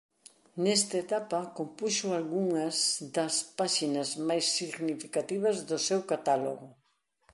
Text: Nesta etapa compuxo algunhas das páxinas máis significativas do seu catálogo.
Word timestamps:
Nesta 0.63 0.95
etapa 1.05 1.39
compuxo 1.57 2.07
algunhas 2.11 2.77
das 3.15 3.35
páxinas 3.59 4.09
máis 4.27 4.45
significativas 4.57 5.57
do 5.69 5.77
seu 5.87 5.99
catálogo. 6.11 6.67